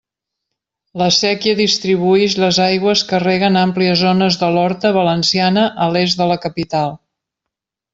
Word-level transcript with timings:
La 1.01 1.09
séquia 1.17 1.57
distribuïx 1.59 2.37
les 2.45 2.59
aigües 2.69 3.05
que 3.11 3.21
reguen 3.27 3.61
àmplies 3.67 4.03
zones 4.03 4.41
de 4.45 4.53
l'horta 4.57 4.95
valenciana 5.01 5.71
a 5.87 5.95
l'est 5.95 6.25
de 6.25 6.33
la 6.35 6.43
capital. 6.51 7.01